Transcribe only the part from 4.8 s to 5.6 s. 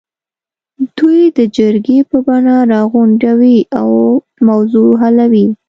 حلوي.